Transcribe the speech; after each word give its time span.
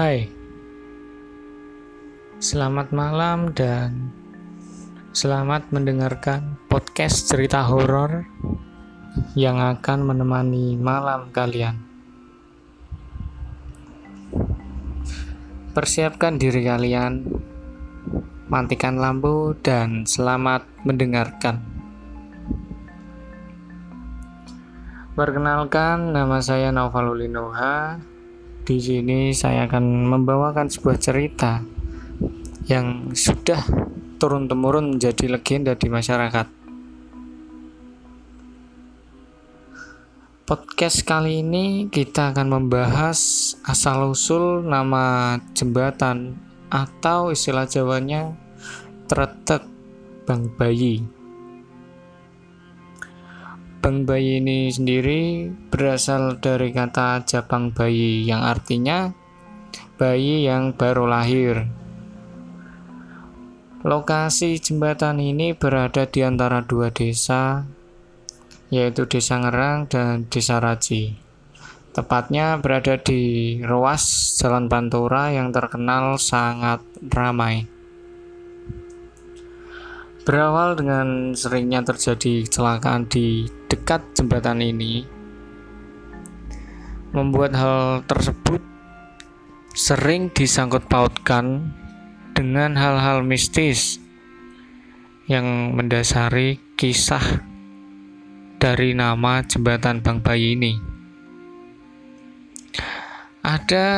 Hai, 0.00 0.32
selamat 2.40 2.88
malam 2.88 3.52
dan 3.52 4.08
selamat 5.12 5.68
mendengarkan 5.76 6.56
podcast 6.72 7.28
cerita 7.28 7.60
horor 7.68 8.24
yang 9.36 9.60
akan 9.60 10.08
menemani 10.08 10.80
malam 10.80 11.28
kalian. 11.36 11.84
Persiapkan 15.76 16.40
diri 16.40 16.64
kalian, 16.64 17.28
matikan 18.48 18.96
lampu, 18.96 19.52
dan 19.60 20.08
selamat 20.08 20.64
mendengarkan. 20.80 21.60
Perkenalkan, 25.12 26.16
nama 26.16 26.40
saya 26.40 26.72
Novalulinoha 26.72 28.09
di 28.70 28.78
sini 28.78 29.34
saya 29.34 29.66
akan 29.66 30.06
membawakan 30.06 30.70
sebuah 30.70 30.94
cerita 31.02 31.58
yang 32.70 33.10
sudah 33.10 33.58
turun-temurun 34.22 34.94
menjadi 34.94 35.26
legenda 35.26 35.74
di 35.74 35.90
masyarakat. 35.90 36.46
Podcast 40.46 41.02
kali 41.02 41.42
ini 41.42 41.90
kita 41.90 42.30
akan 42.30 42.46
membahas 42.46 43.18
asal-usul 43.66 44.62
nama 44.62 45.34
jembatan 45.50 46.38
atau 46.70 47.34
istilah 47.34 47.66
Jawanya 47.66 48.38
Tretek 49.10 49.66
Bang 50.30 50.46
Bayi. 50.54 51.19
Bang 53.80 54.04
bayi 54.04 54.44
ini 54.44 54.68
sendiri 54.68 55.48
berasal 55.72 56.36
dari 56.36 56.68
kata 56.68 57.24
Jepang 57.24 57.72
bayi 57.72 58.28
yang 58.28 58.44
artinya 58.44 59.08
bayi 59.96 60.44
yang 60.44 60.76
baru 60.76 61.08
lahir. 61.08 61.64
Lokasi 63.80 64.60
jembatan 64.60 65.16
ini 65.24 65.56
berada 65.56 66.04
di 66.04 66.20
antara 66.20 66.60
dua 66.60 66.92
desa, 66.92 67.64
yaitu 68.68 69.08
Desa 69.08 69.40
Ngerang 69.40 69.88
dan 69.88 70.28
Desa 70.28 70.60
Raji. 70.60 71.16
Tepatnya 71.96 72.60
berada 72.60 73.00
di 73.00 73.56
ruas 73.64 74.36
Jalan 74.36 74.68
Pantura 74.68 75.32
yang 75.32 75.56
terkenal 75.56 76.20
sangat 76.20 76.84
ramai. 77.08 77.79
Berawal 80.20 80.76
dengan 80.76 81.32
seringnya 81.32 81.80
terjadi 81.80 82.44
kecelakaan 82.44 83.08
di 83.08 83.48
dekat 83.72 84.04
jembatan 84.12 84.60
ini, 84.60 85.08
membuat 87.16 87.56
hal 87.56 88.04
tersebut 88.04 88.60
sering 89.72 90.28
disangkut 90.28 90.84
pautkan 90.92 91.72
dengan 92.36 92.76
hal-hal 92.76 93.24
mistis 93.24 93.96
yang 95.24 95.72
mendasari 95.72 96.60
kisah 96.76 97.40
dari 98.60 98.92
nama 98.92 99.40
jembatan 99.40 100.04
Bang 100.04 100.20
Bayi 100.20 100.52
ini. 100.52 100.76
Ada 103.40 103.88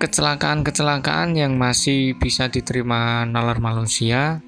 kecelakaan-kecelakaan 0.00 1.36
yang 1.36 1.60
masih 1.60 2.16
bisa 2.16 2.48
diterima 2.48 3.28
nalar 3.28 3.60
manusia 3.60 4.40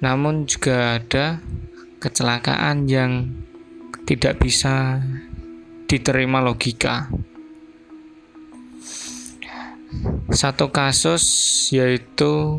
namun 0.00 0.48
juga 0.48 0.96
ada 0.96 1.44
kecelakaan 2.00 2.88
yang 2.88 3.28
tidak 4.08 4.40
bisa 4.40 5.04
diterima 5.84 6.40
logika. 6.40 7.12
Satu 10.32 10.72
kasus 10.72 11.24
yaitu 11.74 12.58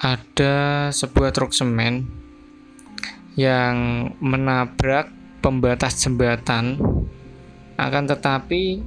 ada 0.00 0.88
sebuah 0.88 1.36
truk 1.36 1.52
semen 1.52 2.08
yang 3.36 4.08
menabrak 4.18 5.12
pembatas 5.44 6.00
jembatan 6.00 6.80
akan 7.76 8.04
tetapi 8.08 8.80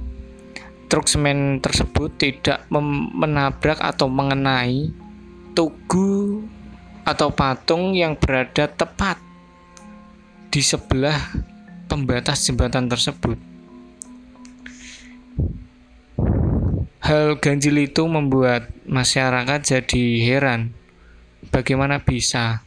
truk 0.90 1.06
semen 1.06 1.58
tersebut 1.58 2.14
tidak 2.18 2.66
menabrak 3.14 3.78
atau 3.82 4.06
mengenai 4.06 4.90
tugu 5.54 6.46
atau 7.04 7.28
patung 7.30 7.92
yang 7.92 8.16
berada 8.16 8.64
tepat 8.66 9.20
di 10.48 10.64
sebelah 10.64 11.16
pembatas 11.86 12.48
jembatan 12.48 12.88
tersebut. 12.88 13.36
Hal 17.04 17.36
ganjil 17.36 17.84
itu 17.84 18.08
membuat 18.08 18.72
masyarakat 18.88 19.60
jadi 19.60 20.04
heran 20.24 20.72
bagaimana 21.52 22.00
bisa 22.00 22.64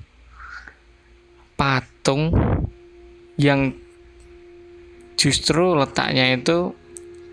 patung 1.58 2.30
yang 3.42 3.74
justru 5.18 5.74
letaknya 5.74 6.38
itu 6.38 6.78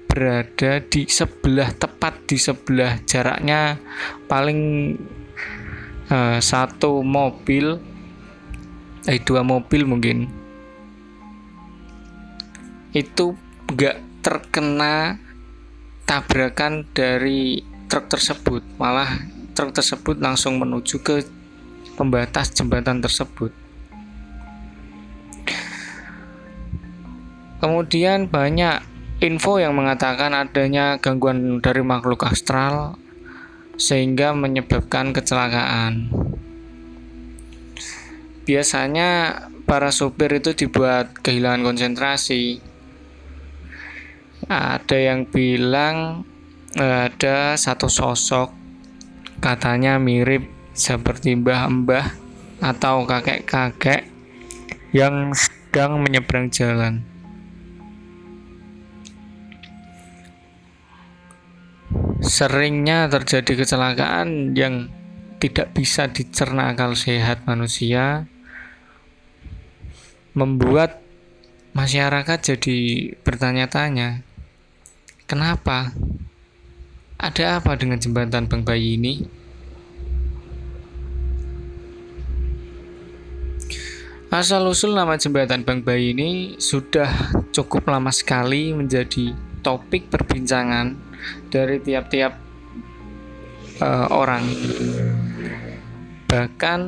berada 0.08 0.80
di 0.80 1.04
sebelah 1.04 1.68
tepat 1.76 2.24
di 2.24 2.40
sebelah 2.40 2.96
jaraknya 3.04 3.76
paling 4.24 4.94
uh, 6.10 6.40
satu 6.40 7.04
mobil 7.04 7.78
eh 9.04 9.20
dua 9.20 9.44
mobil 9.44 9.84
mungkin. 9.84 10.28
Itu 12.96 13.36
nggak 13.68 14.24
terkena 14.24 15.20
tabrakan 16.08 16.88
dari 16.96 17.60
truk 17.88 18.08
tersebut. 18.08 18.64
Malah 18.80 19.20
truk 19.52 19.76
tersebut 19.76 20.16
langsung 20.20 20.56
menuju 20.56 21.00
ke 21.04 21.24
pembatas 21.94 22.50
jembatan 22.56 23.04
tersebut. 23.04 23.52
Kemudian 27.60 28.28
banyak 28.28 28.84
info 29.24 29.56
yang 29.56 29.72
mengatakan 29.72 30.36
adanya 30.36 31.00
gangguan 31.00 31.64
dari 31.64 31.80
makhluk 31.80 32.28
astral 32.28 33.00
sehingga 33.76 34.32
menyebabkan 34.36 35.10
kecelakaan. 35.14 36.10
Biasanya 38.44 39.40
para 39.64 39.88
sopir 39.88 40.28
itu 40.36 40.52
dibuat 40.52 41.16
kehilangan 41.24 41.64
konsentrasi. 41.64 42.60
Ada 44.44 44.96
yang 45.00 45.24
bilang 45.24 46.28
ada 46.76 47.56
satu 47.56 47.88
sosok 47.88 48.52
katanya 49.40 49.96
mirip 49.96 50.44
seperti 50.76 51.38
mbah-mbah 51.38 52.12
atau 52.60 53.08
kakek-kakek 53.08 54.10
yang 54.92 55.32
sedang 55.32 56.04
menyeberang 56.04 56.52
jalan. 56.52 57.13
Seringnya 62.34 63.06
terjadi 63.06 63.62
kecelakaan 63.62 64.58
yang 64.58 64.90
tidak 65.38 65.70
bisa 65.70 66.10
dicerna 66.10 66.74
akal 66.74 66.98
sehat 66.98 67.46
manusia 67.46 68.26
membuat 70.34 70.98
masyarakat 71.78 72.38
jadi 72.42 72.78
bertanya-tanya 73.22 74.26
kenapa? 75.30 75.94
Ada 77.22 77.62
apa 77.62 77.78
dengan 77.78 78.02
jembatan 78.02 78.50
Bang 78.50 78.66
Bayi 78.66 78.98
ini? 78.98 79.22
Asal-usul 84.34 84.98
nama 84.98 85.14
jembatan 85.14 85.62
Bang 85.62 85.86
Bayi 85.86 86.10
ini 86.10 86.58
sudah 86.58 87.30
cukup 87.54 87.86
lama 87.86 88.10
sekali 88.10 88.74
menjadi 88.74 89.53
topik 89.64 90.12
perbincangan 90.12 90.92
dari 91.48 91.80
tiap-tiap 91.80 92.36
uh, 93.80 94.06
orang. 94.12 94.44
Bahkan 96.28 96.80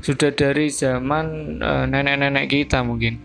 sudah 0.00 0.30
dari 0.32 0.72
zaman 0.72 1.58
uh, 1.60 1.84
nenek-nenek 1.84 2.48
kita 2.48 2.80
mungkin. 2.80 3.20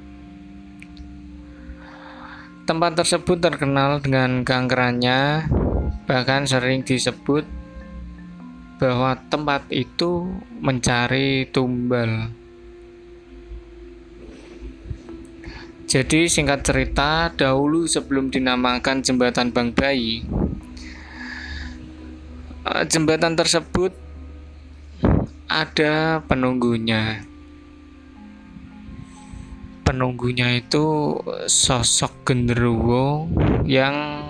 Tempat 2.68 3.01
tersebut 3.01 3.42
terkenal 3.42 3.98
dengan 3.98 4.45
keangkerannya, 4.45 5.50
bahkan 6.06 6.45
sering 6.45 6.86
disebut 6.86 7.42
bahwa 8.80 9.18
tempat 9.27 9.68
itu 9.74 10.30
mencari 10.62 11.50
tumbal. 11.50 12.31
Jadi 15.89 16.30
singkat 16.30 16.62
cerita, 16.62 17.33
dahulu 17.33 17.89
sebelum 17.89 18.30
dinamakan 18.30 19.01
jembatan 19.01 19.50
Bang 19.50 19.74
Bayi, 19.74 20.21
eh, 22.62 22.83
jembatan 22.86 23.33
tersebut 23.33 23.89
ada 25.50 26.21
penunggunya. 26.30 27.25
Penunggunya 29.81 30.62
itu 30.62 31.18
sosok 31.50 32.21
genderuwo 32.21 33.25
yang 33.65 34.21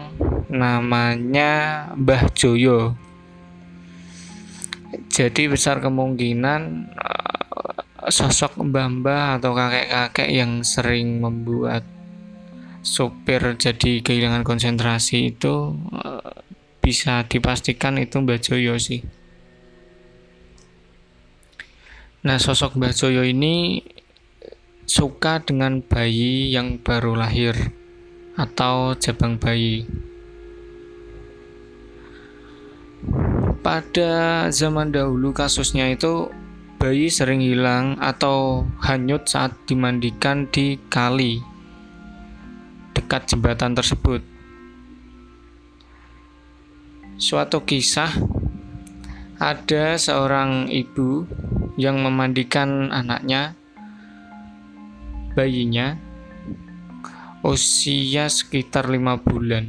namanya 0.48 1.92
Mbah 2.00 2.32
Joyo. 2.32 2.96
Jadi 5.12 5.52
besar 5.52 5.84
kemungkinan 5.84 6.62
uh, 6.96 7.39
sosok 8.10 8.60
mbah-mbah 8.60 9.40
atau 9.40 9.54
kakek-kakek 9.54 10.30
yang 10.30 10.62
sering 10.66 11.22
membuat 11.22 11.82
sopir 12.80 13.42
jadi 13.60 14.00
kehilangan 14.00 14.44
konsentrasi 14.48 15.36
itu 15.36 15.76
uh, 15.94 16.32
bisa 16.80 17.28
dipastikan 17.28 18.00
itu 18.02 18.18
Mbah 18.24 18.40
Joyo 18.40 18.80
sih. 18.80 19.04
Nah, 22.26 22.42
sosok 22.42 22.80
Mbah 22.80 22.96
Joyo 22.96 23.24
ini 23.24 23.84
suka 24.90 25.44
dengan 25.44 25.86
bayi 25.86 26.50
yang 26.50 26.82
baru 26.82 27.14
lahir 27.14 27.54
atau 28.40 28.98
jabang 28.98 29.38
bayi. 29.38 29.86
Pada 33.60 34.48
zaman 34.50 34.90
dahulu 34.90 35.36
kasusnya 35.36 35.92
itu 35.92 36.32
bayi 36.80 37.12
sering 37.12 37.44
hilang 37.44 38.00
atau 38.00 38.64
hanyut 38.80 39.28
saat 39.28 39.52
dimandikan 39.68 40.48
di 40.48 40.80
kali 40.88 41.44
dekat 42.96 43.28
jembatan 43.28 43.76
tersebut. 43.76 44.24
Suatu 47.20 47.68
kisah 47.68 48.16
ada 49.44 50.00
seorang 50.00 50.72
ibu 50.72 51.28
yang 51.76 52.00
memandikan 52.00 52.96
anaknya 52.96 53.60
bayinya 55.36 56.00
usia 57.44 58.31
sekitar 58.31 58.88
lima 58.88 59.20
bulan. 59.20 59.68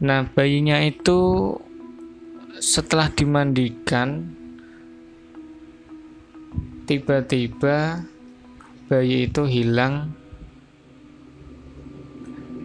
Nah, 0.00 0.28
bayinya 0.32 0.80
itu 0.84 1.56
setelah 2.58 3.06
dimandikan 3.14 4.34
tiba-tiba 6.90 8.02
bayi 8.90 9.30
itu 9.30 9.46
hilang 9.46 10.10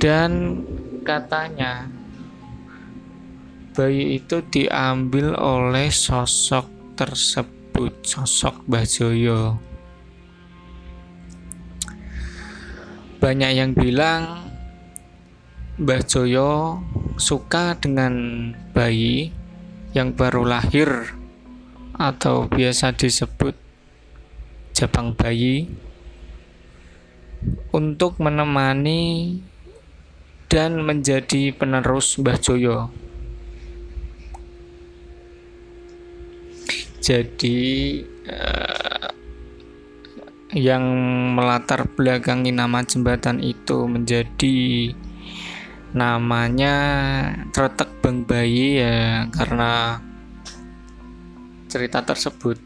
dan 0.02 0.66
katanya 1.06 1.86
bayi 3.76 4.18
itu 4.18 4.40
diambil 4.50 5.36
oleh 5.36 5.92
sosok 5.92 6.66
tersebut, 6.96 7.92
sosok 8.08 8.64
Mbah 8.72 8.88
Joyo. 8.88 9.60
Banyak 13.20 13.52
yang 13.52 13.76
bilang 13.76 14.48
Mbah 15.76 16.02
Joyo 16.08 16.80
suka 17.20 17.76
dengan 17.76 18.16
bayi 18.72 19.45
yang 19.96 20.12
baru 20.12 20.44
lahir 20.44 21.16
atau 21.96 22.52
biasa 22.52 22.92
disebut 22.92 23.56
jabang 24.76 25.16
bayi 25.16 25.72
untuk 27.72 28.20
menemani 28.20 29.40
dan 30.52 30.84
menjadi 30.84 31.56
penerus 31.56 32.20
Mbah 32.20 32.38
Joyo. 32.38 32.92
jadi 37.06 37.62
uh, 38.26 39.10
yang 40.58 40.82
melatar 41.38 41.86
belakangi 41.86 42.50
nama 42.50 42.82
jembatan 42.82 43.46
itu 43.46 43.86
menjadi 43.86 44.90
namanya 45.96 46.76
Tretek 47.56 48.04
Bang 48.04 48.28
Bayi 48.28 48.84
ya 48.84 49.32
karena 49.32 50.04
cerita 51.72 52.04
tersebut 52.04 52.60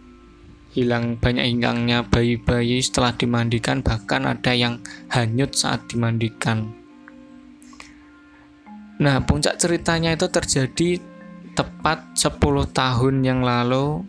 hilang 0.73 1.17
banyak 1.21 1.45
hilangnya 1.45 2.01
bayi-bayi 2.09 2.81
setelah 2.81 3.13
dimandikan 3.13 3.85
bahkan 3.85 4.25
ada 4.25 4.49
yang 4.57 4.81
hanyut 5.13 5.53
saat 5.53 5.85
dimandikan. 5.85 6.73
Nah 8.97 9.21
puncak 9.21 9.61
ceritanya 9.61 10.17
itu 10.17 10.25
terjadi 10.25 10.97
tepat 11.53 12.17
10 12.17 12.33
tahun 12.73 13.15
yang 13.21 13.45
lalu. 13.45 14.01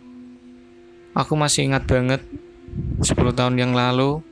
Aku 1.13 1.37
masih 1.37 1.69
ingat 1.69 1.85
banget 1.85 2.25
10 3.05 3.37
tahun 3.37 3.55
yang 3.61 3.77
lalu. 3.77 4.25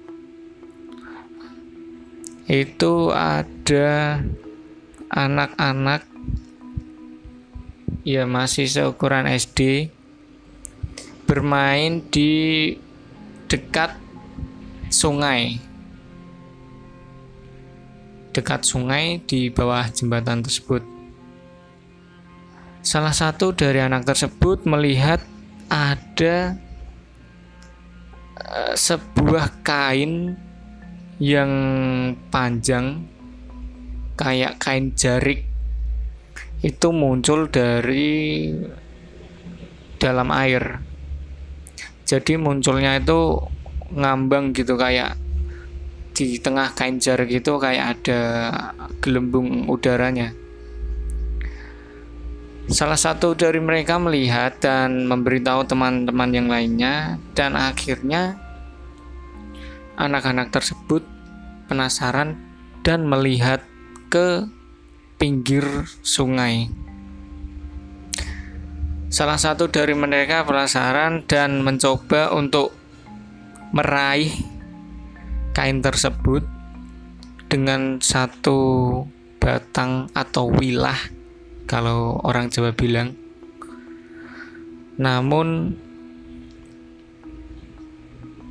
Itu 2.50 3.14
ada 3.14 4.18
anak-anak 5.10 6.06
ya 8.08 8.24
masih 8.30 8.70
seukuran 8.70 9.26
SD 9.26 9.90
bermain 11.26 12.02
di 12.10 12.74
dekat 13.50 13.98
sungai. 14.94 15.62
Dekat 18.34 18.66
sungai 18.66 19.22
di 19.26 19.50
bawah 19.50 19.90
jembatan 19.90 20.46
tersebut. 20.46 20.86
Salah 22.86 23.14
satu 23.14 23.52
dari 23.52 23.84
anak 23.84 24.08
tersebut 24.08 24.64
melihat 24.64 25.20
ada 25.68 26.58
Eh, 28.50 28.74
sebuah 28.74 29.62
kain 29.62 30.34
yang 31.22 31.52
panjang 32.34 33.06
kayak 34.20 34.60
kain 34.60 34.92
jarik 35.00 35.48
itu 36.60 36.92
muncul 36.92 37.48
dari 37.48 38.52
dalam 39.96 40.28
air. 40.36 40.84
Jadi 42.04 42.36
munculnya 42.36 43.00
itu 43.00 43.40
ngambang 43.96 44.52
gitu 44.52 44.76
kayak 44.76 45.16
di 46.12 46.36
tengah 46.36 46.76
kain 46.76 47.00
jarik 47.00 47.32
itu 47.32 47.56
kayak 47.56 48.04
ada 48.04 48.22
gelembung 49.00 49.72
udaranya. 49.72 50.36
Salah 52.68 53.00
satu 53.00 53.34
dari 53.40 53.64
mereka 53.64 53.96
melihat 53.98 54.60
dan 54.60 55.08
memberitahu 55.08 55.64
teman-teman 55.66 56.30
yang 56.30 56.52
lainnya, 56.52 57.18
dan 57.34 57.58
akhirnya 57.58 58.38
anak-anak 59.98 60.54
tersebut 60.54 61.02
penasaran 61.66 62.38
dan 62.86 63.10
melihat 63.10 63.66
ke 64.10 64.50
pinggir 65.22 65.86
sungai. 66.02 66.66
Salah 69.14 69.38
satu 69.38 69.70
dari 69.70 69.94
mereka 69.94 70.42
penasaran 70.46 71.30
dan 71.30 71.62
mencoba 71.62 72.34
untuk 72.34 72.74
meraih 73.70 74.34
kain 75.54 75.82
tersebut 75.82 76.42
dengan 77.50 78.02
satu 78.02 79.02
batang 79.38 80.10
atau 80.14 80.50
wilah 80.50 80.98
kalau 81.70 82.18
orang 82.26 82.50
Jawa 82.50 82.74
bilang. 82.74 83.14
Namun 84.98 85.78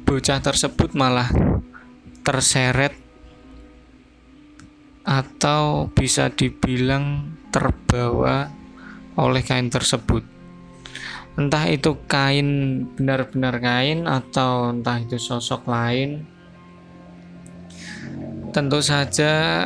bocah 0.06 0.38
tersebut 0.42 0.94
malah 0.94 1.28
terseret 2.26 3.07
atau 5.08 5.88
bisa 5.88 6.28
dibilang 6.28 7.32
terbawa 7.48 8.52
oleh 9.16 9.40
kain 9.40 9.72
tersebut. 9.72 10.20
Entah 11.40 11.64
itu 11.72 11.96
kain 12.04 12.84
benar-benar 12.92 13.56
kain 13.56 14.04
atau 14.04 14.68
entah 14.68 15.00
itu 15.00 15.16
sosok 15.16 15.64
lain. 15.64 16.28
Tentu 18.52 18.84
saja 18.84 19.64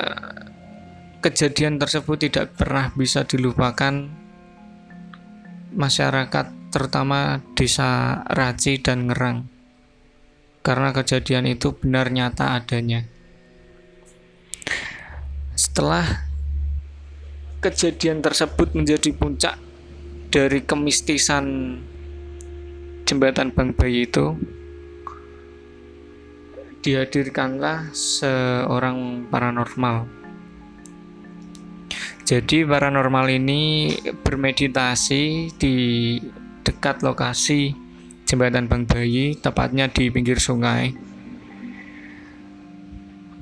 kejadian 1.19 1.83
tersebut 1.83 2.31
tidak 2.31 2.55
pernah 2.55 2.95
bisa 2.95 3.27
dilupakan 3.27 4.07
masyarakat 5.75 6.47
terutama 6.71 7.43
desa 7.59 8.23
Raci 8.31 8.79
dan 8.79 9.11
Ngerang 9.11 9.39
karena 10.63 10.95
kejadian 10.95 11.51
itu 11.51 11.75
benar 11.75 12.09
nyata 12.15 12.55
adanya 12.59 13.12
setelah 15.73 16.05
kejadian 17.65 18.21
tersebut 18.21 18.77
menjadi 18.77 19.09
puncak 19.17 19.57
dari 20.29 20.61
kemistisan 20.69 21.81
jembatan 23.09 23.57
Bang 23.57 23.73
Bayi 23.73 24.05
itu 24.05 24.37
dihadirkanlah 26.85 27.89
seorang 27.97 29.25
paranormal 29.33 30.05
jadi 32.29 32.69
paranormal 32.69 33.33
ini 33.33 33.97
bermeditasi 33.97 35.57
di 35.57 35.77
dekat 36.69 37.01
lokasi 37.01 37.73
jembatan 38.29 38.69
Bang 38.69 38.85
Bayi, 38.85 39.41
tepatnya 39.41 39.89
di 39.89 40.13
pinggir 40.13 40.37
sungai. 40.37 41.12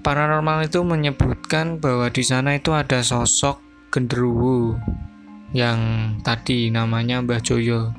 Paranormal 0.00 0.64
itu 0.66 0.80
menyebutkan 0.80 1.80
bahwa 1.80 2.08
di 2.08 2.24
sana 2.24 2.56
itu 2.56 2.72
ada 2.72 3.04
sosok 3.04 3.60
genderuwo 3.92 4.80
yang 5.52 6.12
tadi 6.22 6.72
namanya 6.72 7.20
Mbah 7.20 7.42
Joyo. 7.42 7.92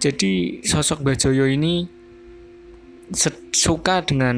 Jadi 0.00 0.62
sosok 0.64 1.02
Mbah 1.02 1.16
Joyo 1.18 1.44
ini 1.50 1.86
suka 3.54 4.02
dengan 4.02 4.36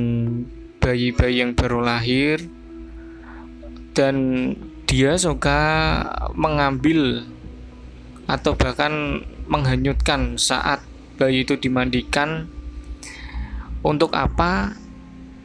bayi-bayi 0.78 1.40
yang 1.42 1.52
baru 1.56 1.80
lahir 1.82 2.40
dan 3.96 4.16
dia 4.88 5.16
suka 5.18 5.60
mengambil 6.32 7.24
atau 8.28 8.52
bahkan 8.56 9.24
menghanyutkan 9.48 10.36
saat 10.36 10.84
bayi 11.16 11.42
itu 11.44 11.56
dimandikan 11.56 12.48
untuk 13.82 14.12
apa 14.12 14.76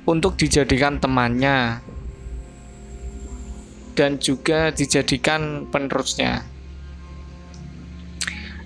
untuk 0.03 0.35
dijadikan 0.35 0.99
temannya 0.99 1.79
dan 3.93 4.17
juga 4.17 4.73
dijadikan 4.73 5.69
penerusnya. 5.69 6.43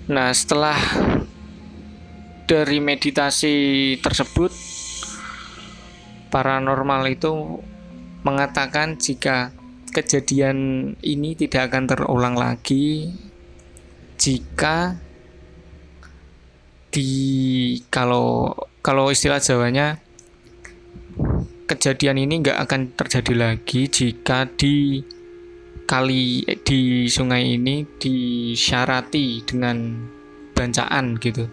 Nah, 0.08 0.32
setelah 0.32 0.78
dari 2.48 2.80
meditasi 2.80 3.56
tersebut, 4.00 4.50
paranormal 6.32 7.12
itu 7.12 7.60
mengatakan 8.24 8.96
jika 8.96 9.52
kejadian 9.92 10.92
ini 11.00 11.32
tidak 11.36 11.72
akan 11.72 11.84
terulang 11.88 12.36
lagi 12.36 13.12
jika 14.18 14.98
di 16.92 17.10
kalau 17.88 18.52
kalau 18.82 19.08
istilah 19.08 19.38
Jawanya 19.40 20.02
kejadian 21.68 22.24
ini 22.24 22.40
nggak 22.40 22.58
akan 22.64 22.96
terjadi 22.96 23.34
lagi 23.36 23.84
jika 23.92 24.48
di 24.48 25.04
kali 25.84 26.44
di 26.64 27.04
sungai 27.08 27.60
ini 27.60 27.84
disyarati 28.00 29.44
dengan 29.44 30.08
bancaan 30.56 31.20
gitu. 31.20 31.44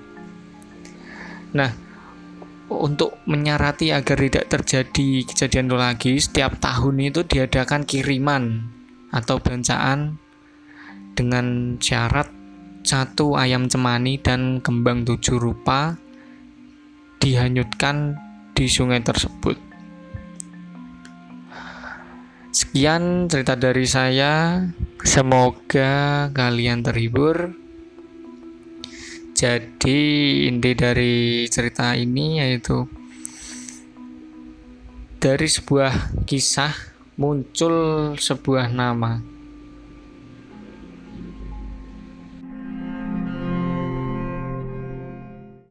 Nah, 1.55 1.71
untuk 2.71 3.19
menyarati 3.27 3.91
agar 3.91 4.17
tidak 4.19 4.45
terjadi 4.51 5.07
kejadian 5.27 5.67
itu 5.71 5.77
lagi, 5.77 6.13
setiap 6.19 6.57
tahun 6.59 7.11
itu 7.11 7.21
diadakan 7.23 7.87
kiriman 7.87 8.65
atau 9.11 9.39
bancaan 9.39 10.19
dengan 11.15 11.77
syarat 11.79 12.27
satu 12.83 13.39
ayam 13.39 13.71
cemani 13.71 14.19
dan 14.19 14.59
kembang 14.59 15.07
tujuh 15.07 15.39
rupa 15.39 15.95
dihanyutkan 17.23 18.19
di 18.51 18.67
sungai 18.67 18.99
tersebut. 18.99 19.64
Sekian 22.75 23.31
cerita 23.31 23.55
dari 23.55 23.87
saya. 23.87 24.59
Semoga 24.99 26.27
kalian 26.35 26.83
terhibur. 26.83 27.55
Jadi 29.31 29.99
inti 30.51 30.75
dari 30.75 31.47
cerita 31.47 31.95
ini 31.95 32.43
yaitu 32.43 32.83
dari 35.23 35.47
sebuah 35.47 36.19
kisah 36.27 36.75
muncul 37.15 38.11
sebuah 38.19 38.67
nama 38.67 39.23